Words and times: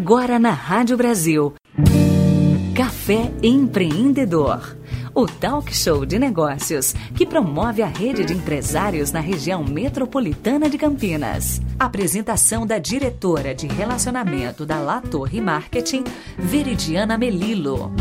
Agora 0.00 0.38
na 0.38 0.52
Rádio 0.52 0.96
Brasil. 0.96 1.54
Café 2.72 3.32
Empreendedor. 3.42 4.78
O 5.12 5.26
talk 5.26 5.74
show 5.74 6.06
de 6.06 6.20
negócios 6.20 6.92
que 7.16 7.26
promove 7.26 7.82
a 7.82 7.88
rede 7.88 8.24
de 8.24 8.32
empresários 8.32 9.10
na 9.10 9.18
região 9.18 9.64
metropolitana 9.64 10.70
de 10.70 10.78
Campinas. 10.78 11.60
Apresentação 11.76 12.64
da 12.64 12.78
diretora 12.78 13.52
de 13.52 13.66
relacionamento 13.66 14.64
da 14.64 14.78
La 14.78 15.00
Torre 15.00 15.40
Marketing, 15.40 16.04
Veridiana 16.38 17.18
Melilo. 17.18 17.92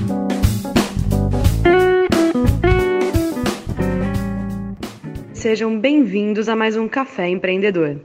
Sejam 5.33 5.79
bem-vindos 5.79 6.47
a 6.47 6.55
mais 6.55 6.77
um 6.77 6.87
Café 6.87 7.27
Empreendedor. 7.27 7.99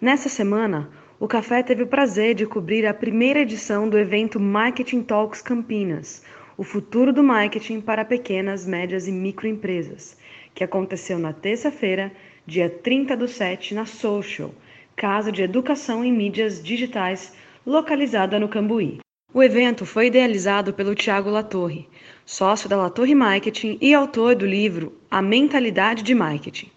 Nessa 0.00 0.28
semana, 0.28 0.88
o 1.24 1.26
Café 1.26 1.62
teve 1.62 1.82
o 1.82 1.86
prazer 1.86 2.34
de 2.34 2.44
cobrir 2.44 2.84
a 2.84 2.92
primeira 2.92 3.40
edição 3.40 3.88
do 3.88 3.98
evento 3.98 4.38
Marketing 4.38 5.00
Talks 5.00 5.40
Campinas, 5.40 6.22
o 6.54 6.62
futuro 6.62 7.14
do 7.14 7.22
marketing 7.22 7.80
para 7.80 8.04
pequenas, 8.04 8.66
médias 8.66 9.08
e 9.08 9.10
microempresas, 9.10 10.18
que 10.54 10.62
aconteceu 10.62 11.18
na 11.18 11.32
terça-feira, 11.32 12.12
dia 12.46 12.68
30 12.68 13.16
do 13.16 13.26
7, 13.26 13.72
na 13.74 13.86
Social, 13.86 14.54
Casa 14.94 15.32
de 15.32 15.40
Educação 15.40 16.04
em 16.04 16.12
Mídias 16.12 16.62
Digitais, 16.62 17.34
localizada 17.64 18.38
no 18.38 18.46
Cambuí. 18.46 18.98
O 19.32 19.42
evento 19.42 19.86
foi 19.86 20.08
idealizado 20.08 20.74
pelo 20.74 20.94
Tiago 20.94 21.30
Latorre, 21.30 21.88
sócio 22.26 22.68
da 22.68 22.76
Latorre 22.76 23.14
Marketing 23.14 23.78
e 23.80 23.94
autor 23.94 24.34
do 24.34 24.44
livro 24.44 24.92
A 25.10 25.22
Mentalidade 25.22 26.02
de 26.02 26.14
Marketing. 26.14 26.70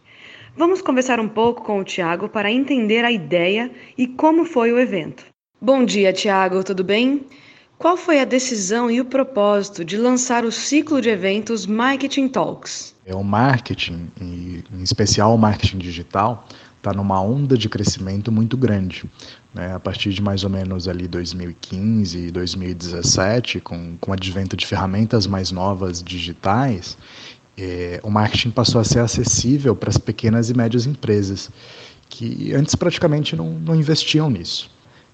Vamos 0.57 0.81
conversar 0.81 1.19
um 1.19 1.29
pouco 1.29 1.63
com 1.63 1.79
o 1.79 1.83
Tiago 1.83 2.27
para 2.27 2.51
entender 2.51 3.05
a 3.05 3.11
ideia 3.11 3.69
e 3.95 4.07
como 4.07 4.43
foi 4.43 4.71
o 4.71 4.79
evento. 4.79 5.23
Bom 5.61 5.85
dia, 5.85 6.11
Tiago, 6.11 6.63
tudo 6.63 6.83
bem? 6.83 7.27
Qual 7.77 7.95
foi 7.95 8.19
a 8.19 8.25
decisão 8.25 8.89
e 8.89 8.99
o 8.99 9.05
propósito 9.05 9.85
de 9.85 9.95
lançar 9.97 10.43
o 10.43 10.51
ciclo 10.51 10.99
de 10.99 11.09
eventos 11.09 11.67
Marketing 11.67 12.27
Talks? 12.27 12.95
É 13.05 13.13
o 13.13 13.23
marketing, 13.23 14.09
e 14.19 14.63
em 14.73 14.81
especial 14.81 15.35
o 15.35 15.37
marketing 15.37 15.77
digital, 15.77 16.47
está 16.77 16.91
numa 16.91 17.21
onda 17.21 17.55
de 17.55 17.69
crescimento 17.69 18.31
muito 18.31 18.57
grande. 18.57 19.05
Né? 19.53 19.75
A 19.75 19.79
partir 19.79 20.11
de 20.11 20.23
mais 20.23 20.43
ou 20.43 20.49
menos 20.49 20.87
ali 20.87 21.07
2015 21.07 22.17
e 22.17 22.31
2017, 22.31 23.59
com, 23.59 23.95
com 24.01 24.09
o 24.09 24.13
advento 24.13 24.57
de 24.57 24.65
ferramentas 24.65 25.27
mais 25.27 25.51
novas 25.51 26.01
digitais, 26.01 26.97
é, 27.57 27.99
o 28.03 28.09
marketing 28.09 28.51
passou 28.51 28.79
a 28.79 28.83
ser 28.83 28.99
acessível 28.99 29.75
para 29.75 29.89
as 29.89 29.97
pequenas 29.97 30.49
e 30.49 30.53
médias 30.53 30.85
empresas, 30.85 31.49
que 32.09 32.53
antes 32.53 32.75
praticamente 32.75 33.35
não, 33.35 33.51
não 33.51 33.75
investiam 33.75 34.29
nisso. 34.29 34.69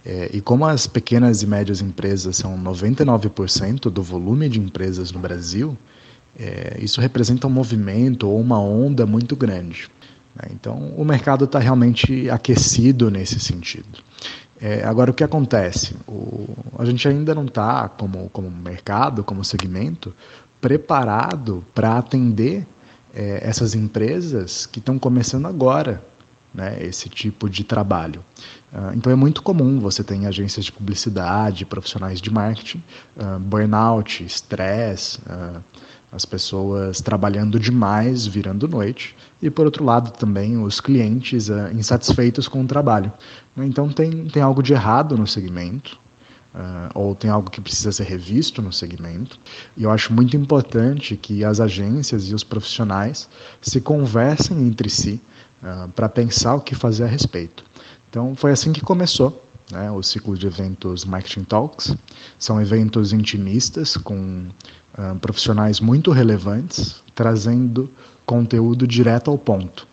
É, 0.05 0.30
e 0.33 0.41
como 0.41 0.66
as 0.66 0.86
pequenas 0.86 1.41
e 1.41 1.47
médias 1.47 1.81
empresas 1.81 2.36
são 2.36 2.58
99% 2.61 3.89
do 3.89 4.03
volume 4.03 4.49
de 4.49 4.59
empresas 4.59 5.11
no 5.11 5.19
Brasil, 5.19 5.77
é, 6.38 6.77
isso 6.81 6.99
representa 6.99 7.47
um 7.47 7.49
movimento 7.49 8.27
ou 8.27 8.39
uma 8.39 8.59
onda 8.59 9.05
muito 9.05 9.36
grande. 9.36 9.88
Né? 10.36 10.49
Então, 10.52 10.94
o 10.97 11.05
mercado 11.05 11.45
está 11.45 11.59
realmente 11.59 12.30
aquecido 12.30 13.09
nesse 13.09 13.39
sentido. 13.39 13.99
É, 14.59 14.83
agora, 14.83 15.11
o 15.11 15.14
que 15.14 15.23
acontece? 15.23 15.95
O, 16.08 16.47
a 16.77 16.86
gente 16.86 17.08
ainda 17.08 17.36
não 17.36 17.45
está, 17.45 17.89
como, 17.89 18.30
como 18.30 18.49
mercado, 18.49 19.23
como 19.23 19.44
segmento, 19.44 20.14
preparado 20.64 21.61
para 21.75 21.97
atender 21.97 22.66
é, 23.14 23.42
essas 23.44 23.75
empresas 23.75 24.66
que 24.66 24.80
estão 24.80 24.97
começando 24.97 25.45
agora 25.45 26.02
né, 26.53 26.78
esse 26.81 27.09
tipo 27.09 27.50
de 27.50 27.66
trabalho. 27.66 28.23
Uh, 28.72 28.95
então 28.95 29.11
é 29.11 29.16
muito 29.16 29.44
comum 29.44 29.78
você 29.78 30.05
ter 30.05 30.25
agências 30.25 30.64
de 30.64 30.72
publicidade, 30.72 31.66
profissionais 31.66 32.22
de 32.22 32.31
marketing, 32.31 32.81
uh, 33.17 33.39
burnout, 33.39 34.23
estresse, 34.23 35.20
uh, 35.27 35.61
as 36.14 36.23
pessoas 36.23 37.02
trabalhando 37.02 37.60
demais, 37.60 38.26
virando 38.26 38.66
noite, 38.66 39.17
e 39.42 39.49
por 39.49 39.66
outro 39.66 39.83
lado 39.83 40.11
também 40.11 40.58
os 40.58 40.80
clientes 40.80 41.49
insatisfeitos 41.73 42.48
com 42.48 42.61
o 42.61 42.67
trabalho. 42.67 43.11
Então 43.58 43.89
tem, 43.89 44.27
tem 44.27 44.42
algo 44.42 44.61
de 44.61 44.73
errado 44.73 45.17
no 45.17 45.26
segmento, 45.26 45.99
Uh, 46.53 46.89
ou 46.93 47.15
tem 47.15 47.31
algo 47.31 47.49
que 47.49 47.59
precisa 47.59 47.91
ser 47.91 48.03
revisto 48.03 48.61
no 48.61 48.71
segmento. 48.71 49.39
E 49.75 49.83
eu 49.83 49.89
acho 49.89 50.14
muito 50.14 50.37
importante 50.37 51.17
que 51.17 51.43
as 51.43 51.59
agências 51.59 52.30
e 52.30 52.36
os 52.36 52.43
profissionais 52.43 53.27
se 53.59 53.81
conversem 53.81 54.59
entre 54.67 54.87
si 54.87 55.19
uh, 55.63 55.89
para 55.93 56.08
pensar 56.08 56.53
o 56.53 56.61
que 56.61 56.75
fazer 56.75 57.05
a 57.05 57.08
respeito. 57.08 57.63
Então, 58.08 58.36
foi 58.36 58.52
assim 58.52 58.71
que 58.71 58.81
começou 58.81 59.43
né, 59.71 59.89
o 59.89 60.03
ciclo 60.03 60.37
de 60.37 60.45
eventos 60.45 61.03
Marketing 61.05 61.43
Talks. 61.43 61.95
São 62.37 62.61
eventos 62.61 63.11
intimistas 63.13 63.97
com 63.97 64.45
uh, 64.95 65.19
profissionais 65.19 65.80
muito 65.80 66.11
relevantes, 66.11 67.02
trazendo 67.15 67.89
conteúdo 68.25 68.86
direto 68.86 69.31
ao 69.31 69.37
ponto. 69.37 69.87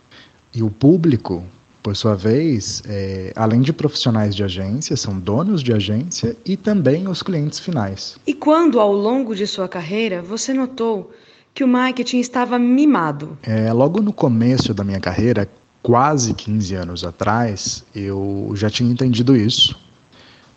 E 0.52 0.62
o 0.62 0.70
público 0.70 1.44
por 1.82 1.96
sua 1.96 2.14
vez, 2.14 2.82
é, 2.86 3.32
além 3.34 3.60
de 3.60 3.72
profissionais 3.72 4.34
de 4.34 4.44
agência, 4.44 4.96
são 4.96 5.18
donos 5.18 5.62
de 5.62 5.72
agência 5.72 6.36
e 6.44 6.56
também 6.56 7.08
os 7.08 7.22
clientes 7.22 7.58
finais. 7.58 8.16
E 8.26 8.34
quando, 8.34 8.78
ao 8.78 8.92
longo 8.92 9.34
de 9.34 9.46
sua 9.46 9.68
carreira, 9.68 10.20
você 10.20 10.52
notou 10.52 11.10
que 11.54 11.64
o 11.64 11.68
marketing 11.68 12.20
estava 12.20 12.58
mimado? 12.58 13.36
É, 13.42 13.72
logo 13.72 14.00
no 14.00 14.12
começo 14.12 14.74
da 14.74 14.84
minha 14.84 15.00
carreira, 15.00 15.48
quase 15.82 16.34
15 16.34 16.74
anos 16.74 17.04
atrás, 17.04 17.84
eu 17.94 18.52
já 18.54 18.68
tinha 18.68 18.90
entendido 18.90 19.34
isso, 19.34 19.78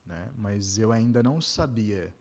né? 0.05 0.31
mas 0.37 0.77
eu 0.77 0.91
ainda 0.91 1.23
não 1.23 1.39
sabia 1.39 2.13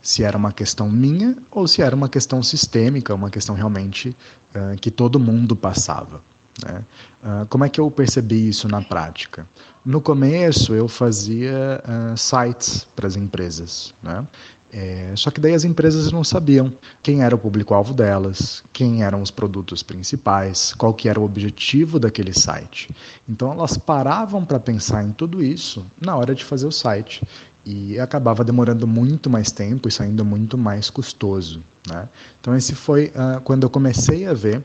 se 0.00 0.22
era 0.22 0.36
uma 0.36 0.52
questão 0.52 0.88
minha 0.88 1.36
ou 1.50 1.66
se 1.66 1.82
era 1.82 1.94
uma 1.94 2.08
questão 2.08 2.42
sistêmica, 2.42 3.14
uma 3.14 3.30
questão 3.30 3.54
realmente 3.54 4.16
uh, 4.54 4.80
que 4.80 4.90
todo 4.90 5.18
mundo 5.18 5.56
passava. 5.56 6.22
Né? 6.64 6.84
Uh, 7.22 7.46
como 7.46 7.64
é 7.64 7.68
que 7.68 7.80
eu 7.80 7.90
percebi 7.90 8.48
isso 8.48 8.68
na 8.68 8.82
prática? 8.82 9.46
No 9.84 10.00
começo 10.00 10.74
eu 10.74 10.88
fazia 10.88 11.82
uh, 11.84 12.16
sites 12.16 12.86
para 12.96 13.06
as 13.06 13.16
empresas, 13.16 13.94
né? 14.02 14.26
É, 14.72 15.12
só 15.16 15.30
que 15.30 15.40
daí 15.40 15.54
as 15.54 15.64
empresas 15.64 16.10
não 16.10 16.24
sabiam 16.24 16.72
quem 17.02 17.22
era 17.22 17.34
o 17.34 17.38
público-alvo 17.38 17.94
delas, 17.94 18.64
quem 18.72 19.04
eram 19.04 19.22
os 19.22 19.30
produtos 19.30 19.82
principais, 19.82 20.74
qual 20.74 20.92
que 20.92 21.08
era 21.08 21.20
o 21.20 21.24
objetivo 21.24 22.00
daquele 22.00 22.34
site. 22.34 22.90
Então 23.28 23.52
elas 23.52 23.78
paravam 23.78 24.44
para 24.44 24.58
pensar 24.58 25.04
em 25.04 25.12
tudo 25.12 25.42
isso 25.42 25.86
na 26.00 26.16
hora 26.16 26.34
de 26.34 26.44
fazer 26.44 26.66
o 26.66 26.72
site 26.72 27.22
e 27.64 27.98
acabava 27.98 28.44
demorando 28.44 28.86
muito 28.86 29.30
mais 29.30 29.50
tempo 29.50 29.88
e 29.88 29.92
saindo 29.92 30.24
muito 30.24 30.58
mais 30.58 30.90
custoso. 30.90 31.62
Né? 31.88 32.08
Então 32.40 32.54
esse 32.54 32.74
foi 32.74 33.06
uh, 33.14 33.40
quando 33.42 33.62
eu 33.62 33.70
comecei 33.70 34.26
a 34.26 34.34
ver 34.34 34.62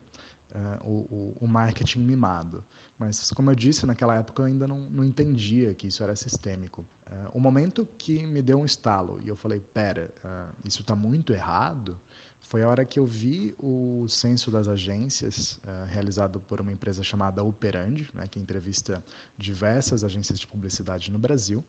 uh, 0.51 0.87
o, 0.87 1.37
o, 1.39 1.47
marketing 1.47 1.99
mimado. 1.99 2.63
Mas, 2.97 3.31
como 3.31 3.49
eu 3.49 3.55
disse, 3.55 3.85
naquela 3.85 4.15
época 4.15 4.41
eu 4.41 4.45
ainda 4.45 4.67
não, 4.67 4.89
não 4.89 5.03
entendia 5.03 5.73
que 5.73 5.87
isso 5.87 6.03
era 6.03 6.15
sistêmico. 6.15 6.85
Uh, 7.05 7.29
o 7.33 7.39
momento 7.39 7.87
que 7.97 8.25
me 8.25 8.41
deu 8.41 8.59
um 8.59 8.65
estalo 8.65 9.19
e 9.21 9.27
eu 9.27 9.35
falei, 9.35 9.59
pera, 9.59 10.13
uh, 10.23 10.55
isso 10.65 10.81
está 10.81 10.95
muito 10.95 11.33
errado, 11.33 11.99
foi 12.39 12.63
a 12.63 12.69
hora 12.69 12.83
que 12.83 12.99
eu 12.99 13.05
vi 13.05 13.55
o 13.57 14.05
censo 14.09 14.51
das 14.51 14.67
agências 14.67 15.57
realizado 15.87 16.41
por 16.41 16.59
uma 16.59 16.73
empresa 16.73 17.01
chamada 17.01 17.41
Operandi, 17.41 18.09
né, 18.13 18.27
que 18.27 18.39
entrevista 18.39 19.01
diversas 19.37 20.03
agências 20.03 20.37
de 20.37 20.45
publicidade 20.45 21.09
no 21.11 21.17
Brasil, 21.17 21.63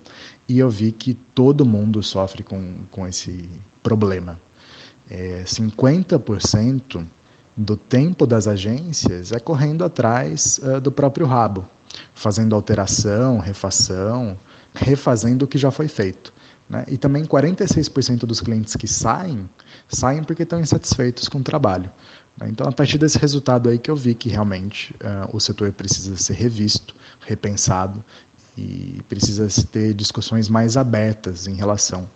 e 0.48 0.58
eu 0.58 0.68
vi 0.68 0.90
que 0.90 1.14
todo 1.14 1.64
mundo 1.64 2.02
sofre 2.02 2.42
com, 2.42 2.78
com 2.90 3.06
esse 3.06 3.48
problema. 3.80 4.40
É, 5.08 5.44
50% 5.46 7.06
do 7.56 7.76
tempo 7.76 8.26
das 8.26 8.46
agências 8.46 9.32
é 9.32 9.38
correndo 9.38 9.84
atrás 9.84 10.58
uh, 10.62 10.80
do 10.80 10.90
próprio 10.90 11.26
rabo, 11.26 11.68
fazendo 12.14 12.54
alteração, 12.54 13.38
refação, 13.38 14.38
refazendo 14.74 15.44
o 15.44 15.48
que 15.48 15.58
já 15.58 15.70
foi 15.70 15.88
feito. 15.88 16.32
Né? 16.68 16.84
E 16.88 16.96
também 16.96 17.24
46% 17.24 18.20
dos 18.20 18.40
clientes 18.40 18.74
que 18.76 18.88
saem, 18.88 19.48
saem 19.88 20.24
porque 20.24 20.42
estão 20.42 20.60
insatisfeitos 20.60 21.28
com 21.28 21.38
o 21.38 21.42
trabalho. 21.42 21.90
Né? 22.38 22.48
Então, 22.48 22.66
a 22.66 22.72
partir 22.72 22.96
desse 22.96 23.18
resultado 23.18 23.68
aí 23.68 23.78
que 23.78 23.90
eu 23.90 23.96
vi 23.96 24.14
que 24.14 24.30
realmente 24.30 24.94
uh, 24.94 25.36
o 25.36 25.40
setor 25.40 25.70
precisa 25.72 26.16
ser 26.16 26.34
revisto, 26.34 26.94
repensado 27.20 28.02
e 28.56 29.00
precisa 29.08 29.48
ter 29.70 29.94
discussões 29.94 30.48
mais 30.48 30.76
abertas 30.76 31.46
em 31.46 31.54
relação 31.54 32.08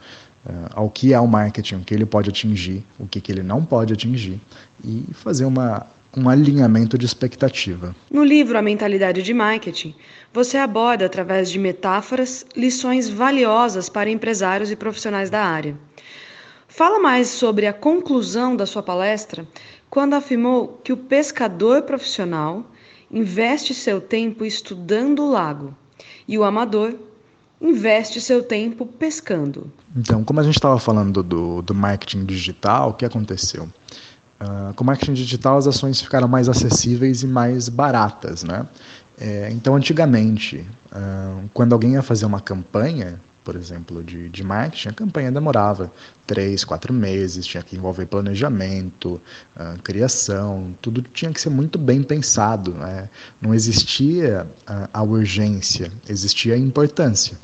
ao 0.74 0.88
que 0.90 1.12
é 1.12 1.20
o 1.20 1.26
marketing, 1.26 1.76
o 1.76 1.80
que 1.80 1.94
ele 1.94 2.06
pode 2.06 2.30
atingir, 2.30 2.84
o 2.98 3.06
que, 3.06 3.20
que 3.20 3.32
ele 3.32 3.42
não 3.42 3.64
pode 3.64 3.92
atingir, 3.92 4.40
e 4.84 5.04
fazer 5.12 5.44
uma, 5.44 5.86
um 6.16 6.28
alinhamento 6.28 6.96
de 6.96 7.04
expectativa. 7.04 7.94
No 8.10 8.24
livro 8.24 8.56
A 8.56 8.62
Mentalidade 8.62 9.22
de 9.22 9.34
Marketing, 9.34 9.94
você 10.32 10.56
aborda, 10.56 11.06
através 11.06 11.50
de 11.50 11.58
metáforas, 11.58 12.46
lições 12.56 13.08
valiosas 13.08 13.88
para 13.88 14.10
empresários 14.10 14.70
e 14.70 14.76
profissionais 14.76 15.30
da 15.30 15.42
área. 15.42 15.76
Fala 16.68 16.98
mais 16.98 17.28
sobre 17.28 17.66
a 17.66 17.72
conclusão 17.72 18.54
da 18.54 18.66
sua 18.66 18.82
palestra 18.82 19.46
quando 19.88 20.14
afirmou 20.14 20.80
que 20.84 20.92
o 20.92 20.96
pescador 20.96 21.82
profissional 21.82 22.66
investe 23.10 23.72
seu 23.72 24.00
tempo 24.00 24.44
estudando 24.44 25.22
o 25.22 25.30
lago 25.30 25.74
e 26.26 26.36
o 26.36 26.44
amador 26.44 26.94
investe 27.68 28.20
seu 28.20 28.42
tempo 28.42 28.86
pescando. 28.86 29.70
Então, 29.94 30.22
como 30.24 30.40
a 30.40 30.42
gente 30.42 30.56
estava 30.56 30.78
falando 30.78 31.22
do, 31.22 31.62
do 31.62 31.74
marketing 31.74 32.24
digital, 32.24 32.90
o 32.90 32.94
que 32.94 33.04
aconteceu? 33.04 33.68
Uh, 34.40 34.74
com 34.74 34.84
o 34.84 34.86
marketing 34.86 35.14
digital, 35.14 35.56
as 35.56 35.66
ações 35.66 36.00
ficaram 36.00 36.28
mais 36.28 36.48
acessíveis 36.48 37.22
e 37.22 37.26
mais 37.26 37.68
baratas, 37.68 38.44
né? 38.44 38.66
É, 39.18 39.48
então, 39.50 39.74
antigamente, 39.74 40.66
uh, 40.92 41.48
quando 41.54 41.72
alguém 41.72 41.92
ia 41.92 42.02
fazer 42.02 42.26
uma 42.26 42.40
campanha, 42.40 43.18
por 43.42 43.56
exemplo, 43.56 44.04
de, 44.04 44.28
de 44.28 44.44
marketing, 44.44 44.88
a 44.88 44.92
campanha 44.92 45.32
demorava 45.32 45.90
três, 46.26 46.64
quatro 46.64 46.92
meses, 46.92 47.46
tinha 47.46 47.62
que 47.62 47.76
envolver 47.76 48.04
planejamento, 48.04 49.20
uh, 49.56 49.80
criação, 49.82 50.74
tudo 50.82 51.00
tinha 51.00 51.32
que 51.32 51.40
ser 51.40 51.48
muito 51.48 51.78
bem 51.78 52.02
pensado. 52.02 52.72
Né? 52.74 53.08
Não 53.40 53.54
existia 53.54 54.46
a 54.92 55.02
urgência, 55.02 55.90
existia 56.08 56.54
a 56.54 56.58
importância. 56.58 57.38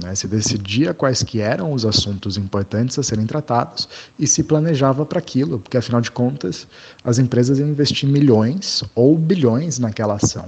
Né? 0.00 0.14
Se 0.14 0.26
decidia 0.26 0.94
quais 0.94 1.22
que 1.22 1.40
eram 1.40 1.72
os 1.72 1.84
assuntos 1.84 2.36
importantes 2.36 2.98
a 2.98 3.02
serem 3.02 3.26
tratados 3.26 3.88
e 4.18 4.26
se 4.26 4.42
planejava 4.42 5.04
para 5.04 5.18
aquilo, 5.18 5.58
porque 5.58 5.76
afinal 5.76 6.00
de 6.00 6.10
contas 6.10 6.66
as 7.04 7.18
empresas 7.18 7.58
iam 7.58 7.68
investir 7.68 8.08
milhões 8.08 8.82
ou 8.94 9.16
bilhões 9.18 9.78
naquela 9.78 10.14
ação. 10.14 10.46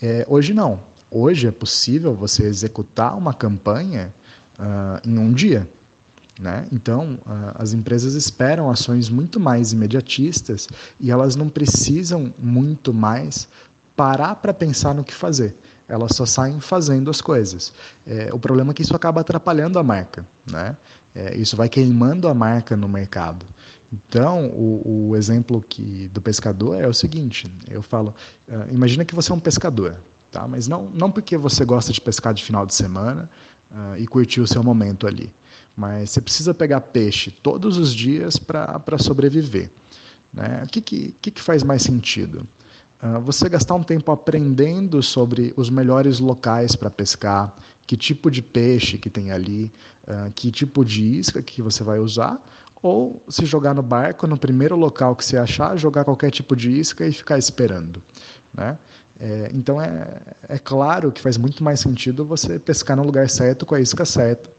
É, 0.00 0.24
hoje 0.28 0.54
não. 0.54 0.80
Hoje 1.10 1.46
é 1.46 1.50
possível 1.50 2.14
você 2.14 2.44
executar 2.44 3.18
uma 3.18 3.34
campanha 3.34 4.14
uh, 4.58 5.08
em 5.08 5.18
um 5.18 5.32
dia. 5.32 5.68
Né? 6.38 6.66
Então, 6.72 7.18
uh, 7.26 7.56
as 7.56 7.74
empresas 7.74 8.14
esperam 8.14 8.70
ações 8.70 9.10
muito 9.10 9.38
mais 9.38 9.72
imediatistas 9.72 10.68
e 10.98 11.10
elas 11.10 11.36
não 11.36 11.48
precisam 11.50 12.32
muito 12.38 12.94
mais 12.94 13.48
parar 13.94 14.36
para 14.36 14.54
pensar 14.54 14.94
no 14.94 15.04
que 15.04 15.12
fazer 15.12 15.54
elas 15.90 16.12
só 16.14 16.24
saem 16.24 16.60
fazendo 16.60 17.10
as 17.10 17.20
coisas. 17.20 17.72
É, 18.06 18.30
o 18.32 18.38
problema 18.38 18.70
é 18.70 18.74
que 18.74 18.82
isso 18.82 18.94
acaba 18.94 19.20
atrapalhando 19.20 19.78
a 19.78 19.82
marca, 19.82 20.24
né? 20.50 20.76
É, 21.14 21.36
isso 21.36 21.56
vai 21.56 21.68
queimando 21.68 22.28
a 22.28 22.34
marca 22.34 22.76
no 22.76 22.88
mercado. 22.88 23.44
Então, 23.92 24.46
o, 24.46 25.08
o, 25.10 25.16
exemplo 25.16 25.60
que, 25.60 26.08
do 26.08 26.22
pescador 26.22 26.80
é 26.80 26.86
o 26.86 26.94
seguinte: 26.94 27.52
eu 27.68 27.82
falo, 27.82 28.14
uh, 28.48 28.72
imagina 28.72 29.04
que 29.04 29.14
você 29.14 29.32
é 29.32 29.34
um 29.34 29.40
pescador, 29.40 30.00
tá? 30.30 30.46
Mas 30.46 30.68
não, 30.68 30.88
não 30.90 31.10
porque 31.10 31.36
você 31.36 31.64
gosta 31.64 31.92
de 31.92 32.00
pescar 32.00 32.32
de 32.32 32.44
final 32.44 32.64
de 32.64 32.72
semana 32.72 33.28
uh, 33.70 33.96
e 33.98 34.06
curtir 34.06 34.40
o 34.40 34.46
seu 34.46 34.62
momento 34.62 35.08
ali, 35.08 35.34
mas 35.76 36.10
você 36.10 36.20
precisa 36.20 36.54
pegar 36.54 36.80
peixe 36.82 37.32
todos 37.32 37.76
os 37.76 37.92
dias 37.92 38.36
para 38.36 38.96
sobreviver. 38.98 39.70
Né? 40.32 40.62
O 40.64 40.68
que, 40.68 40.80
que, 40.80 41.30
que 41.32 41.42
faz 41.42 41.64
mais 41.64 41.82
sentido? 41.82 42.46
Ah, 43.02 43.18
você 43.18 43.48
gastar 43.48 43.74
um 43.74 43.82
tempo 43.82 44.12
aprendendo 44.12 45.02
sobre 45.02 45.54
os 45.56 45.70
melhores 45.70 46.20
locais 46.20 46.76
para 46.76 46.90
pescar, 46.90 47.54
que 47.86 47.96
tipo 47.96 48.30
de 48.30 48.42
peixe 48.42 48.98
que 48.98 49.08
tem 49.08 49.32
ali, 49.32 49.72
uh, 50.06 50.30
que 50.34 50.50
tipo 50.50 50.84
de 50.84 51.02
isca 51.02 51.42
que 51.42 51.62
você 51.62 51.82
vai 51.82 51.98
usar, 51.98 52.40
ou 52.82 53.22
se 53.28 53.46
jogar 53.46 53.74
no 53.74 53.82
barco, 53.82 54.26
no 54.26 54.38
primeiro 54.38 54.76
local 54.76 55.16
que 55.16 55.24
você 55.24 55.38
achar, 55.38 55.76
jogar 55.78 56.04
qualquer 56.04 56.30
tipo 56.30 56.54
de 56.54 56.70
isca 56.70 57.06
e 57.06 57.12
ficar 57.12 57.38
esperando. 57.38 58.02
Né? 58.52 58.78
É, 59.18 59.50
então 59.52 59.80
é, 59.80 60.20
é 60.48 60.58
claro 60.58 61.10
que 61.12 61.20
faz 61.20 61.36
muito 61.36 61.64
mais 61.64 61.80
sentido 61.80 62.24
você 62.24 62.58
pescar 62.58 62.96
no 62.96 63.02
lugar 63.02 63.28
certo, 63.28 63.66
com 63.66 63.74
a 63.74 63.80
isca 63.80 64.04
certa, 64.04 64.50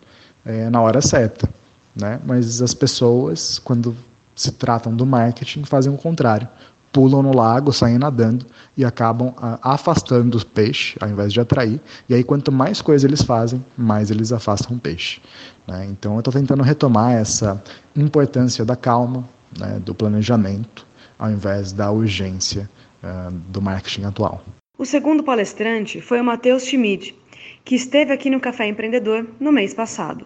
é, 0.45 0.69
na 0.69 0.81
hora 0.81 1.01
certa. 1.01 1.49
Né? 1.95 2.19
Mas 2.25 2.61
as 2.61 2.73
pessoas, 2.73 3.59
quando 3.59 3.95
se 4.35 4.51
tratam 4.51 4.95
do 4.95 5.05
marketing, 5.05 5.63
fazem 5.63 5.93
o 5.93 5.97
contrário 5.97 6.47
pulam 6.91 7.21
no 7.21 7.35
lago, 7.35 7.71
saem 7.71 7.97
nadando 7.97 8.45
e 8.75 8.83
acabam 8.83 9.33
ah, 9.37 9.59
afastando 9.61 10.37
o 10.37 10.45
peixe 10.45 10.97
ao 10.99 11.09
invés 11.09 11.31
de 11.33 11.39
atrair. 11.39 11.79
E 12.07 12.13
aí, 12.13 12.23
quanto 12.23 12.51
mais 12.51 12.81
coisa 12.81 13.07
eles 13.07 13.21
fazem, 13.21 13.63
mais 13.77 14.11
eles 14.11 14.31
afastam 14.31 14.75
o 14.75 14.79
peixe. 14.79 15.21
Né? 15.67 15.87
Então, 15.89 16.13
eu 16.13 16.19
estou 16.19 16.33
tentando 16.33 16.63
retomar 16.63 17.13
essa 17.13 17.61
importância 17.95 18.65
da 18.65 18.75
calma, 18.75 19.27
né, 19.57 19.79
do 19.83 19.93
planejamento, 19.93 20.85
ao 21.17 21.29
invés 21.29 21.71
da 21.71 21.91
urgência 21.91 22.69
uh, 23.03 23.31
do 23.31 23.61
marketing 23.61 24.05
atual. 24.05 24.43
O 24.77 24.85
segundo 24.85 25.23
palestrante 25.23 26.01
foi 26.01 26.19
o 26.19 26.23
Matheus 26.23 26.63
Schmidt, 26.63 27.15
que 27.63 27.75
esteve 27.75 28.11
aqui 28.11 28.29
no 28.29 28.39
Café 28.39 28.67
Empreendedor 28.67 29.27
no 29.39 29.51
mês 29.51 29.73
passado. 29.73 30.25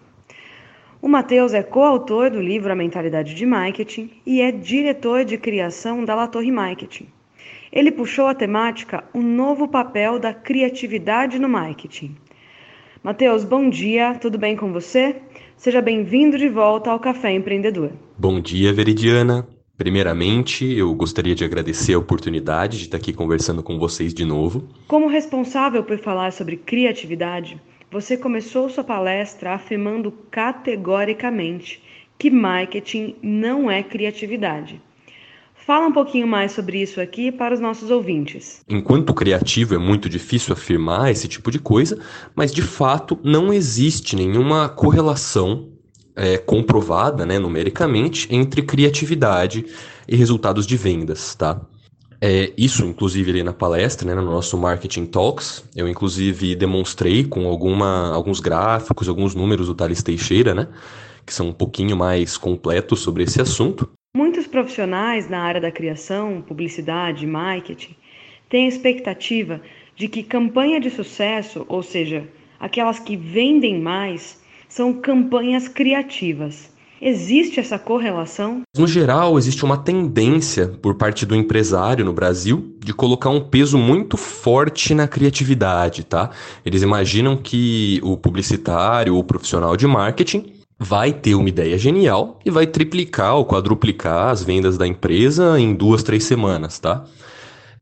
O 1.06 1.08
Matheus 1.08 1.54
é 1.54 1.62
coautor 1.62 2.32
do 2.32 2.42
livro 2.42 2.74
A 2.74 2.76
Mentalidade 2.76 3.36
de 3.36 3.46
Marketing 3.46 4.10
e 4.26 4.42
é 4.42 4.52
diretor 4.52 5.24
de 5.24 5.38
criação 5.38 6.04
da 6.04 6.16
La 6.16 6.26
Torre 6.26 6.52
Marketing. 6.52 7.06
Ele 7.72 7.92
puxou 7.92 8.26
a 8.26 8.34
temática 8.34 9.04
O 9.14 9.22
novo 9.22 9.68
papel 9.68 10.18
da 10.18 10.34
criatividade 10.34 11.38
no 11.38 11.48
marketing. 11.48 12.16
Matheus, 13.04 13.44
bom 13.44 13.70
dia, 13.70 14.16
tudo 14.16 14.40
bem 14.40 14.58
com 14.58 14.74
você? 14.74 15.18
Seja 15.56 15.80
bem-vindo 15.80 16.40
de 16.40 16.50
volta 16.50 16.90
ao 16.90 17.00
Café 17.00 17.32
Empreendedor. 17.32 17.92
Bom 18.18 18.42
dia, 18.42 18.74
Veridiana. 18.74 19.48
Primeiramente, 19.78 20.66
eu 20.76 20.92
gostaria 20.96 21.36
de 21.36 21.46
agradecer 21.46 21.94
a 21.94 22.00
oportunidade 22.00 22.80
de 22.80 22.86
estar 22.86 22.98
aqui 22.98 23.14
conversando 23.14 23.62
com 23.62 23.78
vocês 23.78 24.12
de 24.12 24.26
novo. 24.26 24.68
Como 24.88 25.08
responsável 25.08 25.84
por 25.84 26.00
falar 26.00 26.32
sobre 26.32 26.58
criatividade, 26.58 27.62
você 27.92 28.18
começou 28.18 28.70
sua 28.70 28.84
palestra 28.84 29.54
afirmando 29.54 30.12
categoricamente 30.32 31.82
que 32.18 32.30
marketing 32.30 33.16
não 33.22 33.70
é 33.70 33.84
criatividade. 33.84 34.82
Fala 35.66 35.88
um 35.88 35.92
pouquinho 35.92 36.28
mais 36.28 36.52
sobre 36.52 36.80
isso 36.80 37.02
aqui 37.02 37.32
para 37.32 37.54
os 37.54 37.60
nossos 37.60 37.90
ouvintes. 37.90 38.62
Enquanto 38.70 39.14
criativo 39.16 39.74
é 39.74 39.80
muito 39.80 40.08
difícil 40.08 40.54
afirmar 40.54 41.12
esse 41.12 41.28
tipo 41.28 41.50
de 41.50 41.58
coisa, 41.58 42.00
mas 42.36 42.54
de 42.54 42.62
fato 42.62 43.20
não 43.24 43.52
existe 43.52 44.16
nenhuma 44.16 44.70
correlação 44.70 45.70
é, 46.16 46.38
comprovada 46.38 47.26
né, 47.26 47.40
numericamente 47.40 48.28
entre 48.30 48.62
criatividade 48.62 49.66
e 50.08 50.16
resultados 50.16 50.68
de 50.68 50.78
vendas, 50.78 51.34
tá? 51.34 51.60
É, 52.28 52.52
isso, 52.58 52.84
inclusive, 52.84 53.30
ali 53.30 53.44
na 53.44 53.54
palestra, 53.54 54.08
né, 54.08 54.20
no 54.20 54.26
nosso 54.26 54.58
Marketing 54.58 55.06
Talks, 55.06 55.64
eu 55.76 55.88
inclusive 55.88 56.56
demonstrei 56.56 57.24
com 57.24 57.46
alguma, 57.46 58.12
alguns 58.12 58.40
gráficos, 58.40 59.08
alguns 59.08 59.36
números 59.36 59.68
do 59.68 59.76
Thales 59.76 60.02
Teixeira, 60.02 60.56
né, 60.56 60.68
que 61.24 61.32
são 61.32 61.50
um 61.50 61.54
pouquinho 61.54 61.96
mais 61.96 62.36
completos 62.36 63.02
sobre 63.02 63.22
esse 63.22 63.40
assunto. 63.40 63.88
Muitos 64.18 64.48
profissionais 64.48 65.30
na 65.30 65.40
área 65.40 65.62
da 65.62 65.70
criação, 65.70 66.42
publicidade, 66.42 67.28
marketing, 67.28 67.96
têm 68.50 68.68
expectativa 68.68 69.62
de 69.96 70.08
que 70.08 70.24
campanha 70.24 70.80
de 70.80 70.90
sucesso, 70.90 71.64
ou 71.70 71.84
seja, 71.84 72.28
aquelas 72.60 72.98
que 72.98 73.16
vendem 73.16 73.80
mais, 73.80 74.42
são 74.68 74.92
campanhas 74.94 75.68
criativas. 75.68 76.74
Existe 77.02 77.60
essa 77.60 77.78
correlação? 77.78 78.62
No 78.78 78.88
geral, 78.88 79.38
existe 79.38 79.66
uma 79.66 79.78
tendência 79.78 80.68
por 80.68 80.96
parte 80.96 81.26
do 81.26 81.36
empresário 81.36 82.06
no 82.06 82.14
Brasil 82.14 82.76
de 82.80 82.94
colocar 82.94 83.30
um 83.30 83.42
peso 83.42 83.78
muito 83.78 84.18
forte 84.18 84.94
na 84.94 85.08
criatividade, 85.08 86.04
tá? 86.04 86.32
Eles 86.66 86.82
imaginam 86.82 87.36
que 87.36 88.00
o 88.04 88.16
publicitário 88.16 89.16
ou 89.16 89.24
profissional 89.24 89.76
de 89.76 89.86
marketing 89.86 90.54
vai 90.80 91.14
ter 91.14 91.36
uma 91.36 91.50
ideia 91.50 91.78
genial 91.78 92.40
e 92.46 92.50
vai 92.50 92.68
triplicar 92.68 93.36
ou 93.36 93.46
quadruplicar 93.46 94.30
as 94.30 94.44
vendas 94.44 94.78
da 94.78 94.88
empresa 94.88 95.60
em 95.60 95.74
duas, 95.74 96.04
três 96.04 96.24
semanas, 96.24 96.80
tá? 96.80 97.06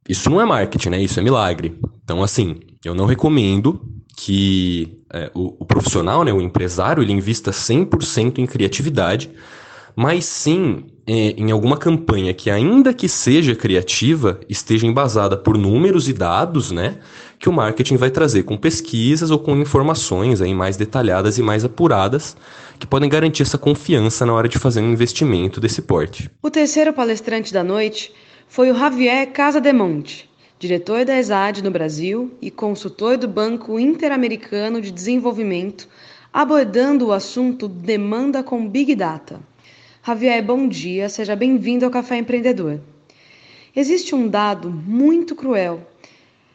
Isso 0.07 0.29
não 0.29 0.41
é 0.41 0.45
marketing, 0.45 0.89
né? 0.89 1.01
Isso 1.01 1.19
é 1.19 1.23
milagre. 1.23 1.79
Então, 2.03 2.21
assim, 2.21 2.57
eu 2.83 2.93
não 2.93 3.05
recomendo 3.05 3.81
que 4.15 4.99
é, 5.11 5.31
o, 5.33 5.55
o, 5.59 5.65
profissional, 5.65 6.23
né, 6.23 6.31
o 6.31 6.41
empresário, 6.41 7.01
ele 7.01 7.11
invista 7.11 7.51
100% 7.51 8.37
em 8.37 8.45
criatividade, 8.45 9.31
mas 9.95 10.25
sim 10.25 10.85
é, 11.05 11.31
em 11.31 11.51
alguma 11.51 11.77
campanha 11.77 12.33
que, 12.33 12.49
ainda 12.49 12.93
que 12.93 13.09
seja 13.09 13.55
criativa, 13.55 14.39
esteja 14.47 14.87
embasada 14.87 15.35
por 15.35 15.57
números 15.57 16.07
e 16.07 16.13
dados, 16.13 16.71
né, 16.71 16.97
que 17.39 17.49
o 17.49 17.53
marketing 17.53 17.97
vai 17.97 18.09
trazer 18.09 18.43
com 18.43 18.55
pesquisas 18.55 19.31
ou 19.31 19.39
com 19.39 19.55
informações 19.57 20.41
aí 20.41 20.53
mais 20.53 20.77
detalhadas 20.77 21.37
e 21.37 21.43
mais 21.43 21.65
apuradas, 21.65 22.37
que 22.79 22.87
podem 22.87 23.09
garantir 23.09 23.43
essa 23.43 23.57
confiança 23.57 24.25
na 24.25 24.33
hora 24.33 24.47
de 24.47 24.59
fazer 24.59 24.81
um 24.81 24.91
investimento 24.91 25.59
desse 25.59 25.81
porte. 25.81 26.29
O 26.41 26.49
terceiro 26.49 26.93
palestrante 26.93 27.53
da 27.53 27.63
noite 27.63 28.13
foi 28.47 28.71
o 28.71 28.75
Javier 28.75 29.31
Casademonte 29.31 30.29
diretor 30.63 31.03
da 31.03 31.19
ESAD 31.19 31.61
no 31.61 31.69
Brasil 31.69 32.31
e 32.41 32.49
consultor 32.49 33.17
do 33.17 33.27
Banco 33.27 33.77
Interamericano 33.77 34.79
de 34.79 34.91
Desenvolvimento, 34.91 35.89
abordando 36.31 37.07
o 37.07 37.11
assunto 37.11 37.67
demanda 37.67 38.41
com 38.41 38.69
Big 38.69 38.95
Data. 38.95 39.41
Javier, 40.07 40.41
bom 40.41 40.65
dia, 40.65 41.09
seja 41.09 41.35
bem-vindo 41.35 41.83
ao 41.83 41.91
Café 41.91 42.15
Empreendedor. 42.15 42.79
Existe 43.75 44.15
um 44.15 44.25
dado 44.25 44.71
muito 44.71 45.35
cruel 45.35 45.85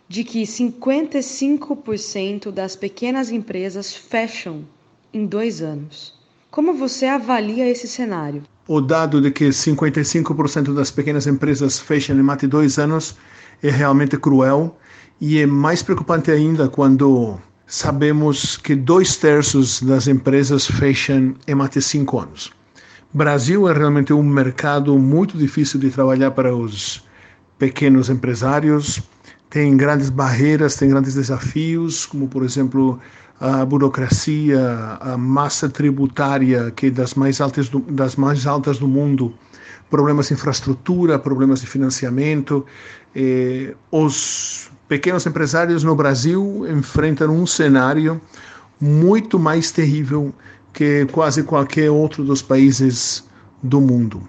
de 0.09 0.25
que 0.25 0.45
55% 0.45 2.51
das 2.51 2.75
pequenas 2.75 3.31
empresas 3.31 3.95
fecham 3.95 4.65
em 5.13 5.27
dois 5.27 5.61
anos. 5.61 6.15
Como 6.51 6.73
você 6.73 7.05
avalia 7.05 7.69
esse 7.69 7.87
cenário? 7.87 8.43
O 8.67 8.81
dado 8.81 9.21
de 9.21 9.31
que 9.31 9.49
55% 9.49 10.73
das 10.73 10.91
pequenas 10.91 11.27
empresas 11.27 11.79
fecham 11.79 12.19
em 12.19 12.23
mais 12.23 12.41
de 12.41 12.47
dois 12.47 12.79
anos 12.79 13.15
é 13.63 13.71
realmente 13.71 14.17
cruel 14.17 14.77
e 15.21 15.39
é 15.39 15.47
mais 15.47 15.83
preocupante 15.83 16.31
ainda 16.31 16.69
quando 16.69 17.39
sabemos 17.67 18.57
que 18.57 18.75
dois 18.75 19.17
terços 19.17 19.83
das 19.83 20.07
empresas 20.07 20.67
fecham 20.67 21.35
em 21.47 21.61
até 21.61 21.81
cinco 21.81 22.19
anos. 22.19 22.53
Brasil 23.13 23.69
é 23.69 23.73
realmente 23.73 24.13
um 24.13 24.23
mercado 24.23 24.99
muito 24.99 25.37
difícil 25.37 25.81
de 25.81 25.91
trabalhar 25.91 26.31
para 26.33 26.55
os 26.55 27.03
pequenos 27.59 28.09
empresários. 28.09 29.01
Tem 29.51 29.77
grandes 29.77 30.11
barreiras, 30.11 30.77
tem 30.77 30.91
grandes 30.91 31.15
desafios, 31.15 32.05
como 32.05 32.29
por 32.29 32.45
exemplo 32.45 33.01
a 33.41 33.65
burocracia, 33.65 34.99
a 35.01 35.17
massa 35.17 35.69
tributária 35.69 36.71
que 36.73 36.87
é 36.87 36.91
das 36.91 37.15
mais 37.15 37.41
altas 37.41 37.69
do, 37.69 37.81
das 37.81 38.17
mais 38.17 38.47
altas 38.47 38.79
do 38.79 38.89
mundo, 38.89 39.33
problemas 39.89 40.29
de 40.29 40.35
infraestrutura, 40.35 41.19
problemas 41.19 41.61
de 41.61 41.67
financiamento. 41.67 42.67
Eh, 43.15 43.75
os 43.91 44.71
pequenos 44.89 45.25
empresários 45.25 45.85
no 45.85 45.95
Brasil 45.95 46.67
enfrentam 46.69 47.31
um 47.31 47.47
cenário 47.47 48.21
muito 48.81 49.39
mais 49.39 49.71
terrível 49.71 50.35
que 50.73 51.07
quase 51.07 51.43
qualquer 51.43 51.91
outro 51.91 52.25
dos 52.25 52.43
países 52.43 53.25
do 53.63 53.81
mundo. 53.81 54.21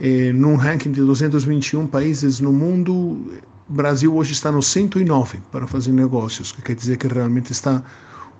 Eh, 0.00 0.32
num 0.32 0.56
ranking 0.56 0.92
de 0.92 1.02
221 1.02 1.86
países 1.86 2.40
no 2.40 2.52
mundo, 2.52 3.32
Brasil 3.68 4.14
hoje 4.14 4.32
está 4.32 4.52
no 4.52 4.62
109 4.62 5.40
para 5.50 5.66
fazer 5.66 5.92
negócios, 5.92 6.52
que 6.52 6.62
quer 6.62 6.74
dizer 6.74 6.96
que 6.96 7.08
realmente 7.08 7.50
está 7.52 7.82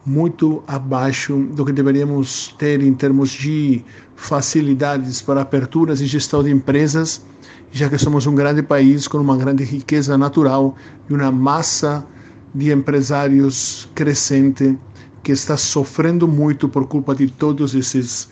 muito 0.04 0.62
abaixo 0.68 1.37
do 1.52 1.64
que 1.64 1.73
deveríamos 1.73 2.54
ter 2.59 2.80
em 2.80 2.95
termos 2.95 3.30
de 3.30 3.85
facilidades 4.14 5.21
para 5.21 5.40
aperturas 5.42 6.00
e 6.00 6.06
gestão 6.06 6.45
de 6.45 6.50
empresas 6.50 7.23
já 7.73 7.88
que 7.88 7.99
somos 7.99 8.26
um 8.26 8.35
grande 8.35 8.62
país 8.62 9.06
com 9.09 9.18
uma 9.18 9.37
grande 9.37 9.64
riqueza 9.64 10.16
natural 10.16 10.76
e 11.11 11.12
uma 11.12 11.30
massa 11.30 12.06
de 12.54 12.73
empresários 12.73 13.88
crescente 13.95 14.78
que 15.23 15.33
está 15.33 15.56
sofrendo 15.56 16.26
muito 16.28 16.68
por 16.68 16.87
culpa 16.87 17.14
de 17.14 17.26
todos 17.26 17.75
esses 17.75 18.28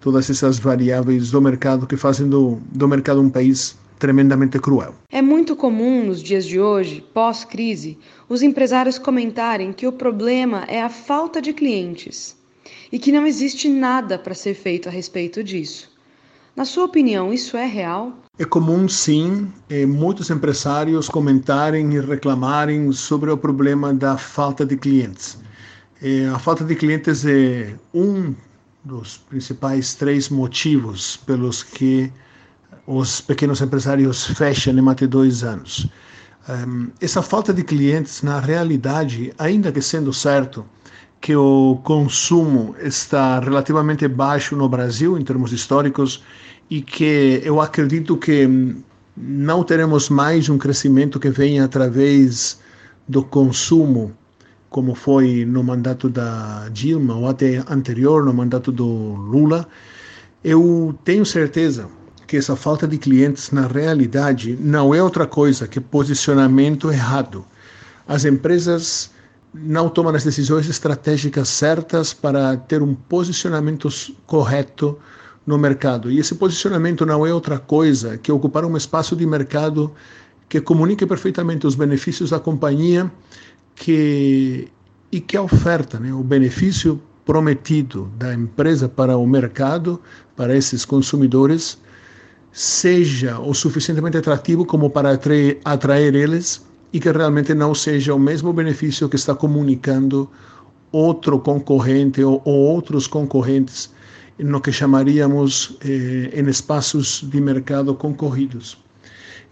todas 0.00 0.30
essas 0.30 0.58
variáveis 0.58 1.30
do 1.32 1.42
mercado 1.42 1.86
que 1.86 1.96
fazem 1.96 2.28
do, 2.28 2.58
do 2.72 2.86
mercado 2.86 3.20
um 3.20 3.28
país 3.28 3.76
tremendamente 3.98 4.58
cruel. 4.58 4.94
É 5.10 5.20
muito 5.20 5.56
comum 5.56 6.06
nos 6.06 6.22
dias 6.22 6.46
de 6.46 6.60
hoje, 6.60 7.04
pós-crise, 7.12 7.98
os 8.28 8.42
empresários 8.42 8.98
comentarem 8.98 9.72
que 9.72 9.86
o 9.86 9.92
problema 9.92 10.64
é 10.68 10.82
a 10.82 10.88
falta 10.88 11.42
de 11.42 11.52
clientes 11.52 12.36
e 12.92 12.98
que 12.98 13.12
não 13.12 13.26
existe 13.26 13.68
nada 13.68 14.18
para 14.18 14.34
ser 14.34 14.54
feito 14.54 14.88
a 14.88 14.92
respeito 14.92 15.42
disso. 15.42 15.90
Na 16.54 16.64
sua 16.64 16.84
opinião, 16.84 17.32
isso 17.32 17.56
é 17.56 17.66
real? 17.66 18.12
É 18.38 18.44
comum, 18.44 18.88
sim, 18.88 19.52
eh, 19.68 19.86
muitos 19.86 20.30
empresários 20.30 21.08
comentarem 21.08 21.94
e 21.94 22.00
reclamarem 22.00 22.90
sobre 22.92 23.30
o 23.30 23.36
problema 23.36 23.92
da 23.92 24.16
falta 24.16 24.64
de 24.64 24.76
clientes. 24.76 25.38
Eh, 26.02 26.26
a 26.26 26.38
falta 26.38 26.64
de 26.64 26.74
clientes 26.74 27.24
é 27.24 27.74
um 27.94 28.34
dos 28.84 29.18
principais 29.18 29.94
três 29.94 30.28
motivos 30.28 31.16
pelos 31.16 31.62
que 31.62 32.12
os 32.90 33.20
pequenos 33.20 33.60
empresários 33.60 34.24
fecham 34.28 34.72
em 34.72 34.88
até 34.88 35.06
dois 35.06 35.44
anos. 35.44 35.86
Um, 36.48 36.88
essa 37.02 37.20
falta 37.20 37.52
de 37.52 37.62
clientes, 37.62 38.22
na 38.22 38.40
realidade, 38.40 39.30
ainda 39.38 39.70
que 39.70 39.82
sendo 39.82 40.10
certo 40.10 40.64
que 41.20 41.36
o 41.36 41.78
consumo 41.84 42.74
está 42.80 43.40
relativamente 43.40 44.08
baixo 44.08 44.56
no 44.56 44.66
Brasil, 44.70 45.18
em 45.18 45.22
termos 45.22 45.52
históricos, 45.52 46.24
e 46.70 46.80
que 46.80 47.42
eu 47.44 47.60
acredito 47.60 48.16
que 48.16 48.48
não 49.14 49.62
teremos 49.62 50.08
mais 50.08 50.48
um 50.48 50.56
crescimento 50.56 51.20
que 51.20 51.28
venha 51.28 51.64
através 51.64 52.58
do 53.06 53.22
consumo, 53.22 54.14
como 54.70 54.94
foi 54.94 55.44
no 55.44 55.62
mandato 55.62 56.08
da 56.08 56.70
Dilma 56.70 57.16
ou 57.16 57.28
até 57.28 57.62
anterior, 57.68 58.24
no 58.24 58.32
mandato 58.32 58.72
do 58.72 58.86
Lula. 58.86 59.68
Eu 60.42 60.98
tenho 61.04 61.26
certeza 61.26 61.97
que 62.28 62.36
essa 62.36 62.54
falta 62.54 62.86
de 62.86 62.98
clientes, 62.98 63.50
na 63.50 63.66
realidade, 63.66 64.54
não 64.60 64.94
é 64.94 65.02
outra 65.02 65.26
coisa 65.26 65.66
que 65.66 65.80
posicionamento 65.80 66.92
errado. 66.92 67.42
As 68.06 68.26
empresas 68.26 69.10
não 69.52 69.88
tomam 69.88 70.14
as 70.14 70.24
decisões 70.24 70.68
estratégicas 70.68 71.48
certas 71.48 72.12
para 72.12 72.54
ter 72.54 72.82
um 72.82 72.94
posicionamento 72.94 73.88
correto 74.26 74.98
no 75.46 75.56
mercado. 75.56 76.10
E 76.10 76.18
esse 76.18 76.34
posicionamento 76.34 77.06
não 77.06 77.26
é 77.26 77.32
outra 77.32 77.58
coisa 77.58 78.18
que 78.18 78.30
ocupar 78.30 78.66
um 78.66 78.76
espaço 78.76 79.16
de 79.16 79.26
mercado 79.26 79.90
que 80.50 80.60
comunique 80.60 81.06
perfeitamente 81.06 81.66
os 81.66 81.74
benefícios 81.74 82.28
da 82.28 82.38
companhia 82.38 83.10
que, 83.74 84.68
e 85.10 85.18
que 85.18 85.34
a 85.34 85.42
oferta, 85.42 85.98
né, 85.98 86.12
o 86.12 86.22
benefício 86.22 87.00
prometido 87.24 88.10
da 88.18 88.34
empresa 88.34 88.86
para 88.86 89.16
o 89.16 89.26
mercado, 89.26 89.98
para 90.36 90.54
esses 90.54 90.84
consumidores, 90.84 91.78
seja 92.52 93.38
o 93.38 93.54
suficientemente 93.54 94.16
atrativo 94.16 94.64
como 94.64 94.90
para 94.90 95.12
atrair, 95.12 95.58
atrair 95.64 96.14
eles 96.14 96.66
e 96.92 97.00
que 97.00 97.10
realmente 97.10 97.54
não 97.54 97.74
seja 97.74 98.14
o 98.14 98.18
mesmo 98.18 98.52
benefício 98.52 99.08
que 99.08 99.16
está 99.16 99.34
comunicando 99.34 100.28
outro 100.90 101.38
concorrente 101.38 102.22
ou, 102.22 102.40
ou 102.44 102.54
outros 102.54 103.06
concorrentes 103.06 103.90
no 104.38 104.60
que 104.60 104.72
chamaríamos 104.72 105.76
eh, 105.84 106.30
em 106.32 106.48
espaços 106.48 107.24
de 107.28 107.40
mercado 107.40 107.94
concorridos. 107.94 108.78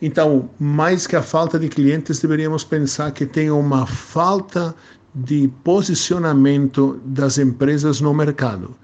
Então, 0.00 0.50
mais 0.59 1.07
que 1.07 1.17
a 1.17 1.23
falta 1.23 1.59
de 1.59 1.69
clientes, 1.69 2.21
deveríamos 2.21 2.62
pensar 2.65 3.11
que 3.12 3.26
tem 3.26 3.50
uma 3.50 3.87
falta 3.87 4.75
de 5.15 5.49
posicionamento 5.65 7.00
das 7.05 7.38
empresas 7.38 8.00
no 8.00 8.12
mercado. 8.12 8.76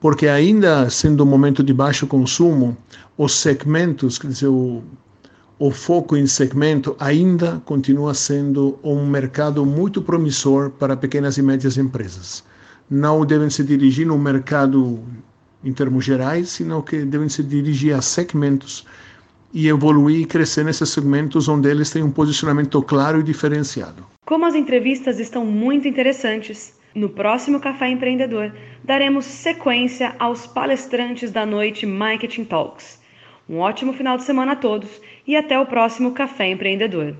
Porque, 0.00 0.26
ainda 0.26 0.88
sendo 0.88 1.24
um 1.24 1.26
momento 1.26 1.62
de 1.62 1.74
baixo 1.74 2.06
consumo, 2.06 2.76
os 3.18 3.34
segmentos, 3.34 4.18
quer 4.18 4.28
dizer, 4.28 4.48
o, 4.48 4.82
o 5.58 5.70
foco 5.70 6.16
em 6.16 6.26
segmento 6.26 6.96
ainda 6.98 7.60
continua 7.66 8.14
sendo 8.14 8.78
um 8.82 9.06
mercado 9.06 9.64
muito 9.66 10.00
promissor 10.00 10.70
para 10.70 10.96
pequenas 10.96 11.36
e 11.36 11.42
médias 11.42 11.76
empresas. 11.76 12.42
Não 12.88 13.26
devem 13.26 13.50
se 13.50 13.62
dirigir 13.62 14.06
no 14.06 14.18
mercado 14.18 15.00
em 15.62 15.72
termos 15.72 16.02
gerais, 16.02 16.48
sino 16.48 16.82
que 16.82 17.04
devem 17.04 17.28
se 17.28 17.42
dirigir 17.42 17.94
a 17.94 18.00
segmentos 18.00 18.86
e 19.52 19.68
evoluir 19.68 20.22
e 20.22 20.24
crescer 20.24 20.64
nesses 20.64 20.88
segmentos 20.88 21.46
onde 21.46 21.68
eles 21.68 21.90
têm 21.90 22.02
um 22.02 22.10
posicionamento 22.10 22.80
claro 22.82 23.20
e 23.20 23.22
diferenciado. 23.22 24.06
Como 24.24 24.46
as 24.46 24.54
entrevistas 24.54 25.18
estão 25.18 25.44
muito 25.44 25.86
interessantes, 25.86 26.72
no 26.94 27.08
próximo 27.08 27.60
Café 27.60 27.88
Empreendedor 27.88 28.52
daremos 28.84 29.24
sequência 29.24 30.14
aos 30.18 30.46
palestrantes 30.46 31.30
da 31.30 31.46
noite 31.46 31.86
Marketing 31.86 32.44
Talks. 32.44 33.00
Um 33.48 33.58
ótimo 33.58 33.92
final 33.92 34.16
de 34.16 34.24
semana 34.24 34.52
a 34.52 34.56
todos 34.56 35.00
e 35.26 35.36
até 35.36 35.58
o 35.58 35.66
próximo 35.66 36.12
Café 36.12 36.48
Empreendedor. 36.48 37.16